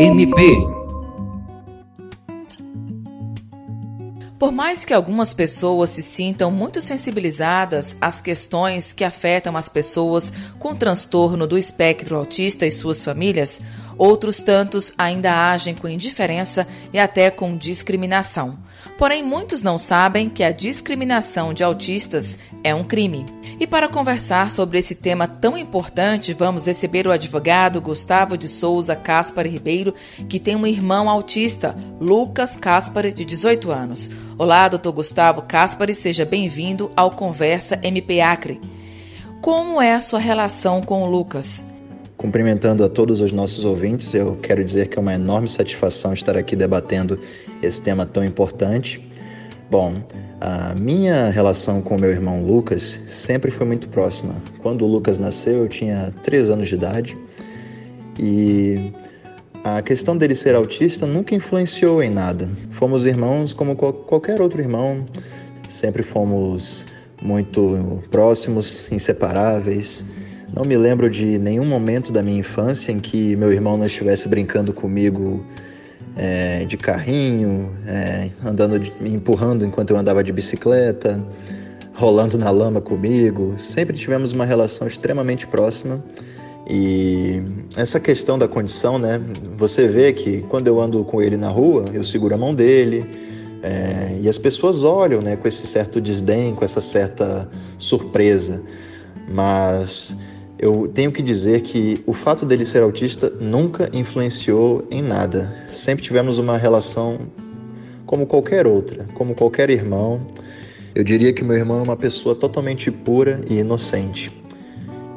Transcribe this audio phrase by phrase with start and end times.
[0.00, 0.74] MP.
[4.36, 10.32] Por mais que algumas pessoas se sintam muito sensibilizadas às questões que afetam as pessoas
[10.58, 13.62] com transtorno do espectro autista e suas famílias,
[13.98, 18.58] outros tantos ainda agem com indiferença e até com discriminação.
[18.98, 23.26] Porém, muitos não sabem que a discriminação de autistas é um crime.
[23.58, 28.94] E para conversar sobre esse tema tão importante, vamos receber o advogado Gustavo de Souza
[28.94, 29.94] Caspar Ribeiro,
[30.28, 34.10] que tem um irmão autista, Lucas Caspar, de 18 anos.
[34.38, 38.60] Olá, doutor Gustavo Caspar, seja bem-vindo ao Conversa MP Acre.
[39.40, 41.73] Como é a sua relação com o Lucas?
[42.24, 46.38] Cumprimentando a todos os nossos ouvintes, eu quero dizer que é uma enorme satisfação estar
[46.38, 47.20] aqui debatendo
[47.62, 49.06] esse tema tão importante.
[49.70, 50.02] Bom,
[50.40, 54.36] a minha relação com meu irmão Lucas sempre foi muito próxima.
[54.62, 57.14] Quando o Lucas nasceu, eu tinha 3 anos de idade
[58.18, 58.90] e
[59.62, 62.48] a questão dele ser autista nunca influenciou em nada.
[62.70, 65.04] Fomos irmãos como qualquer outro irmão,
[65.68, 66.86] sempre fomos
[67.20, 70.02] muito próximos, inseparáveis.
[70.54, 74.28] Não me lembro de nenhum momento da minha infância em que meu irmão não estivesse
[74.28, 75.44] brincando comigo
[76.16, 81.20] é, de carrinho, é, andando, de, me empurrando enquanto eu andava de bicicleta,
[81.92, 83.54] rolando na lama comigo.
[83.56, 86.00] Sempre tivemos uma relação extremamente próxima.
[86.70, 87.42] E
[87.76, 89.20] essa questão da condição, né?
[89.58, 93.04] Você vê que quando eu ando com ele na rua, eu seguro a mão dele,
[93.60, 98.62] é, e as pessoas olham né, com esse certo desdém, com essa certa surpresa.
[99.28, 100.14] Mas
[100.64, 105.54] eu tenho que dizer que o fato dele ser autista nunca influenciou em nada.
[105.68, 107.18] Sempre tivemos uma relação
[108.06, 110.22] como qualquer outra, como qualquer irmão.
[110.94, 114.32] Eu diria que meu irmão é uma pessoa totalmente pura e inocente.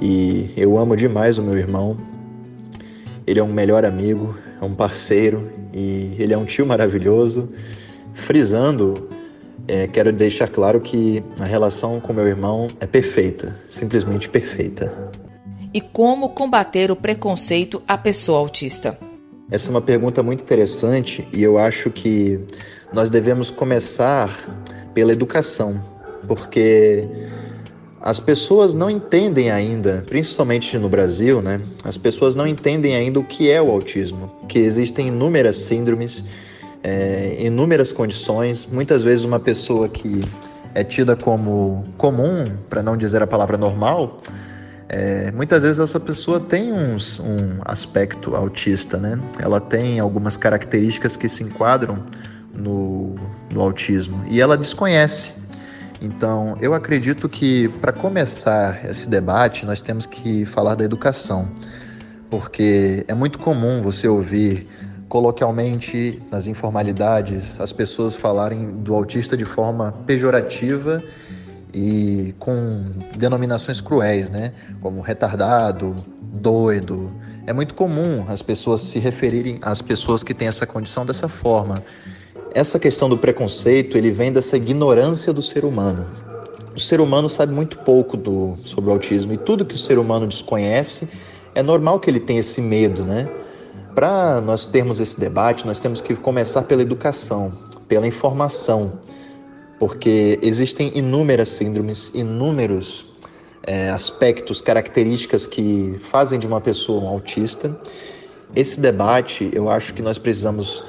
[0.00, 1.94] E eu amo demais o meu irmão.
[3.26, 7.50] Ele é um melhor amigo, é um parceiro e ele é um tio maravilhoso.
[8.14, 9.10] Frisando,
[9.68, 15.12] é, quero deixar claro que a relação com meu irmão é perfeita, simplesmente perfeita
[15.74, 18.96] e como combater o preconceito à pessoa autista?
[19.50, 22.38] Essa é uma pergunta muito interessante e eu acho que
[22.92, 24.30] nós devemos começar
[24.94, 25.82] pela educação,
[26.28, 27.04] porque
[28.00, 31.60] as pessoas não entendem ainda, principalmente no Brasil, né?
[31.82, 36.22] As pessoas não entendem ainda o que é o autismo, que existem inúmeras síndromes,
[36.82, 38.68] é, inúmeras condições.
[38.70, 40.22] Muitas vezes uma pessoa que
[40.74, 44.20] é tida como comum, para não dizer a palavra normal,
[44.88, 49.18] é, muitas vezes essa pessoa tem uns, um aspecto autista, né?
[49.38, 52.04] Ela tem algumas características que se enquadram
[52.52, 53.14] no,
[53.52, 55.34] no autismo e ela desconhece.
[56.00, 61.48] Então, eu acredito que para começar esse debate, nós temos que falar da educação,
[62.28, 64.68] porque é muito comum você ouvir
[65.08, 71.02] coloquialmente nas informalidades as pessoas falarem do autista de forma pejorativa
[71.74, 72.84] e com
[73.16, 74.52] denominações cruéis, né?
[74.80, 77.10] Como retardado, doido.
[77.46, 81.82] É muito comum as pessoas se referirem às pessoas que têm essa condição dessa forma.
[82.54, 86.06] Essa questão do preconceito, ele vem dessa ignorância do ser humano.
[86.74, 89.98] O ser humano sabe muito pouco do, sobre o autismo e tudo que o ser
[89.98, 91.08] humano desconhece,
[91.54, 93.28] é normal que ele tenha esse medo, né?
[93.94, 97.52] Para nós termos esse debate, nós temos que começar pela educação,
[97.86, 98.92] pela informação
[99.78, 103.06] porque existem inúmeras síndromes, inúmeros
[103.62, 107.76] é, aspectos, características que fazem de uma pessoa um autista.
[108.54, 110.84] Esse debate, eu acho que nós precisamos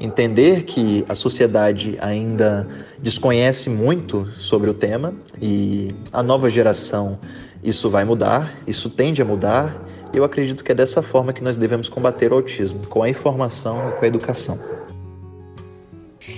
[0.00, 2.66] entender que a sociedade ainda
[2.98, 7.18] desconhece muito sobre o tema e a nova geração
[7.62, 9.76] isso vai mudar, isso tende a mudar.
[10.14, 13.90] Eu acredito que é dessa forma que nós devemos combater o autismo, com a informação
[13.90, 14.58] e com a educação.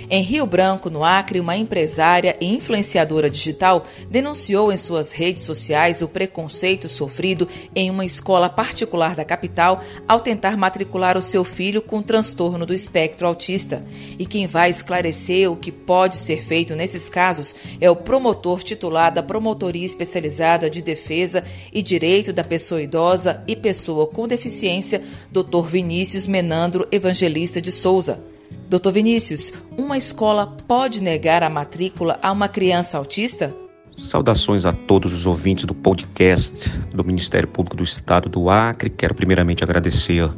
[0.09, 6.01] Em Rio Branco, no Acre, uma empresária e influenciadora digital denunciou em suas redes sociais
[6.01, 11.81] o preconceito sofrido em uma escola particular da capital ao tentar matricular o seu filho
[11.81, 13.83] com transtorno do espectro autista.
[14.17, 19.13] E quem vai esclarecer o que pode ser feito nesses casos é o promotor titular
[19.13, 25.01] da Promotoria Especializada de Defesa e Direito da Pessoa Idosa e Pessoa com Deficiência,
[25.31, 25.65] Dr.
[25.67, 28.32] Vinícius Menandro Evangelista de Souza.
[28.69, 33.53] Doutor Vinícius, uma escola pode negar a matrícula a uma criança autista?
[33.91, 38.89] Saudações a todos os ouvintes do podcast do Ministério Público do Estado do Acre.
[38.89, 40.31] Quero primeiramente agradecer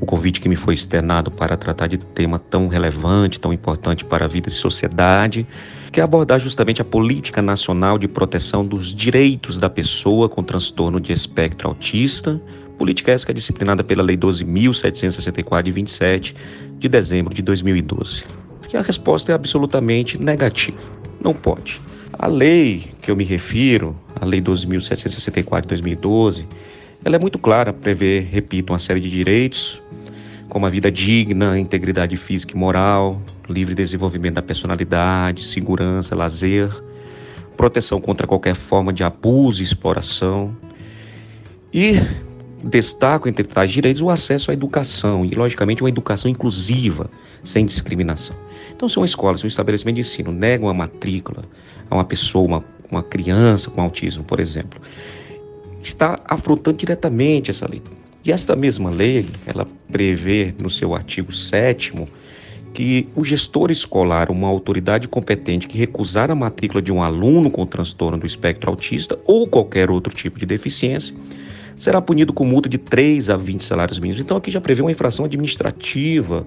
[0.00, 4.24] o convite que me foi externado para tratar de tema tão relevante, tão importante para
[4.24, 5.46] a vida e sociedade,
[5.90, 11.00] que é abordar justamente a política nacional de proteção dos direitos da pessoa com transtorno
[11.00, 12.40] de espectro autista
[12.82, 16.34] Política essa que é disciplinada pela Lei 12.764 de 27
[16.80, 18.24] de dezembro de 2012.
[18.68, 20.78] Que a resposta é absolutamente negativa.
[21.22, 21.80] Não pode.
[22.12, 26.48] A lei que eu me refiro, a Lei 12.764 de 2012,
[27.04, 29.80] ela é muito clara, prevê, repito, uma série de direitos,
[30.48, 36.68] como a vida digna, integridade física e moral, livre desenvolvimento da personalidade, segurança, lazer,
[37.56, 40.56] proteção contra qualquer forma de abuso e exploração.
[41.72, 41.94] E
[42.62, 47.10] destaco entre tais direitos o acesso à educação e, logicamente, uma educação inclusiva,
[47.42, 48.36] sem discriminação.
[48.74, 51.44] Então, se uma escola, se um estabelecimento de ensino nega uma matrícula
[51.90, 54.80] a uma pessoa, uma, uma criança com autismo, por exemplo,
[55.82, 57.82] está afrontando diretamente essa lei.
[58.24, 61.92] E esta mesma lei, ela prevê no seu artigo 7
[62.72, 67.66] que o gestor escolar, uma autoridade competente que recusar a matrícula de um aluno com
[67.66, 71.14] transtorno do espectro autista ou qualquer outro tipo de deficiência,
[71.76, 74.20] será punido com multa de 3 a 20 salários mínimos.
[74.20, 76.46] Então aqui já prevê uma infração administrativa,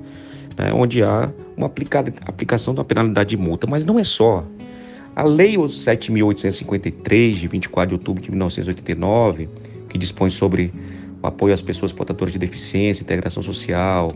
[0.57, 4.43] né, onde há uma aplicação de uma penalidade de multa, mas não é só.
[5.15, 9.47] A Lei 7.853, de 24 de outubro de 1989,
[9.87, 10.73] que dispõe sobre
[11.23, 14.11] o apoio às pessoas portadoras de deficiência, integração social,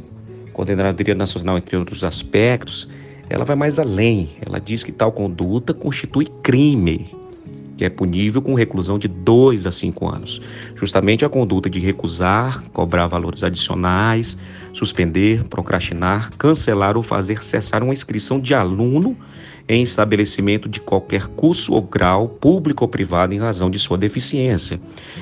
[0.51, 2.89] coordenadoria nacional, entre outros aspectos,
[3.29, 4.31] ela vai mais além.
[4.45, 7.09] Ela diz que tal conduta constitui crime,
[7.79, 10.41] que é punível com reclusão de 2 a 5 anos.
[10.75, 14.37] Justamente a conduta de recusar, cobrar valores adicionais,
[14.73, 19.15] suspender, procrastinar, cancelar ou fazer cessar uma inscrição de aluno
[19.65, 24.77] em estabelecimento de qualquer curso ou grau, público ou privado, em razão de sua deficiência.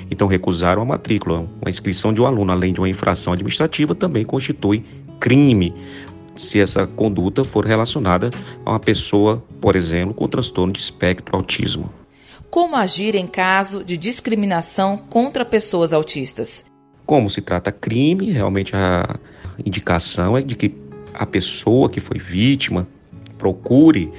[0.09, 4.25] Então, recusar uma matrícula, uma inscrição de um aluno, além de uma infração administrativa, também
[4.25, 4.83] constitui
[5.19, 5.75] crime
[6.36, 8.31] se essa conduta for relacionada
[8.65, 11.92] a uma pessoa, por exemplo, com transtorno de espectro autismo.
[12.49, 16.65] Como agir em caso de discriminação contra pessoas autistas?
[17.05, 19.17] Como se trata crime, realmente a
[19.65, 20.75] indicação é de que
[21.13, 22.88] a pessoa que foi vítima
[23.38, 24.11] procure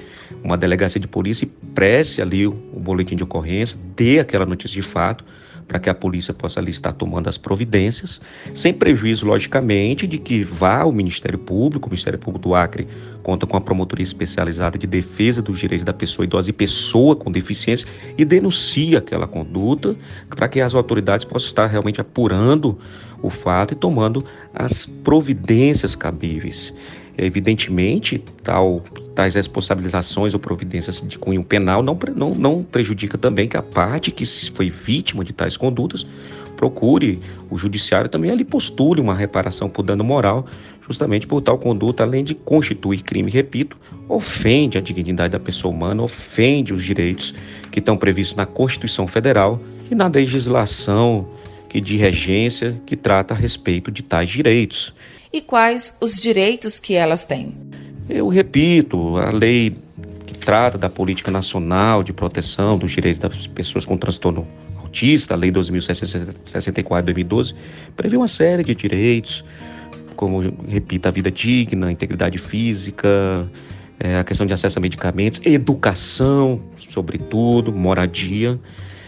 [0.42, 2.46] uma delegacia de polícia e preste ali
[2.78, 5.24] o, boletim de ocorrência, dê aquela notícia de fato,
[5.66, 8.22] para que a polícia possa ali estar tomando as providências,
[8.54, 12.88] sem prejuízo, logicamente, de que vá ao Ministério Público, o Ministério Público do Acre
[13.22, 17.30] conta com a promotoria especializada de defesa dos direitos da pessoa idosa e pessoa com
[17.30, 17.86] deficiência
[18.16, 19.94] e denuncia aquela conduta
[20.30, 22.78] para que as autoridades possam estar realmente apurando
[23.20, 26.72] o fato e tomando as providências cabíveis.
[27.20, 28.80] Evidentemente, tal,
[29.12, 34.12] tais responsabilizações ou providências de cunho penal não, não, não prejudica também que a parte
[34.12, 36.06] que foi vítima de tais condutas
[36.56, 37.20] procure
[37.50, 40.46] o judiciário também ali postule uma reparação por dano moral,
[40.86, 43.76] justamente por tal conduta, além de constituir crime, repito,
[44.08, 47.34] ofende a dignidade da pessoa humana, ofende os direitos
[47.72, 49.60] que estão previstos na Constituição Federal
[49.90, 51.28] e na legislação
[51.68, 54.94] que de regência que trata a respeito de tais direitos
[55.32, 57.56] e quais os direitos que elas têm.
[58.08, 59.76] Eu repito, a lei
[60.26, 64.46] que trata da política nacional de proteção dos direitos das pessoas com transtorno
[64.76, 67.54] autista, a lei 2664 de 2012,
[67.94, 69.44] prevê uma série de direitos,
[70.16, 73.48] como, repito, a vida digna, a integridade física,
[74.00, 78.58] é, a questão de acesso a medicamentos, educação, sobretudo, moradia.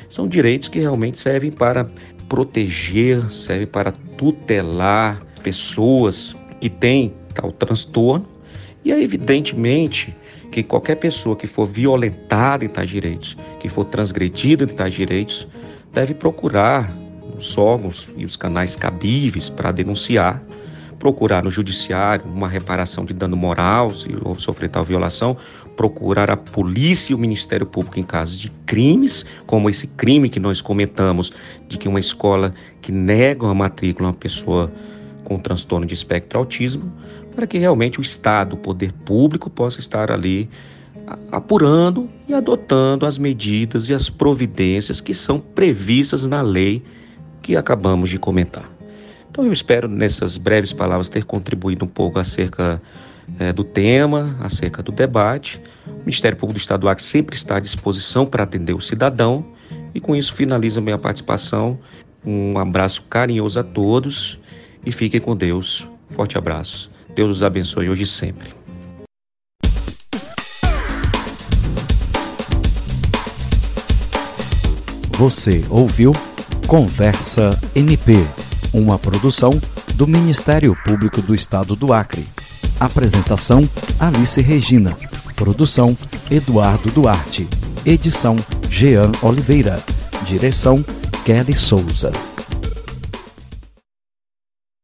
[0.09, 1.89] São direitos que realmente servem para
[2.29, 8.27] proteger, servem para tutelar pessoas que têm tal transtorno,
[8.85, 10.15] e é evidentemente
[10.51, 15.47] que qualquer pessoa que for violentada em tais direitos, que for transgredida em tais direitos,
[15.93, 16.97] deve procurar
[17.37, 20.43] os órgãos e os canais cabíveis para denunciar,
[20.99, 25.37] procurar no judiciário uma reparação de dano moral se sofrer tal violação,
[25.75, 30.39] procurar a polícia e o Ministério Público em casos de crimes, como esse crime que
[30.39, 31.33] nós comentamos
[31.67, 34.71] de que uma escola que nega uma matrícula a uma pessoa
[35.31, 36.93] com transtorno de espectro autismo,
[37.37, 40.51] para que realmente o Estado, o poder público, possa estar ali
[41.31, 46.83] apurando e adotando as medidas e as providências que são previstas na lei
[47.41, 48.69] que acabamos de comentar.
[49.31, 52.83] Então eu espero nessas breves palavras ter contribuído um pouco acerca
[53.39, 55.63] é, do tema, acerca do debate.
[55.87, 59.47] O Ministério Público do Estado do Acre sempre está à disposição para atender o cidadão
[59.95, 61.79] e com isso finalizo a minha participação.
[62.27, 64.40] Um abraço carinhoso a todos
[64.85, 65.87] e fiquem com Deus.
[66.11, 66.91] Forte abraço.
[67.15, 68.61] Deus os abençoe hoje e sempre.
[75.13, 76.15] Você ouviu
[76.67, 78.25] Conversa MP,
[78.73, 79.51] uma produção
[79.97, 82.25] do Ministério Público do Estado do Acre.
[82.79, 83.69] Apresentação
[83.99, 84.97] Alice Regina.
[85.35, 85.99] Produção
[86.31, 87.47] Eduardo Duarte.
[87.85, 88.37] Edição
[88.71, 89.83] Jean Oliveira.
[90.25, 90.83] Direção
[91.25, 92.13] Kelly Souza.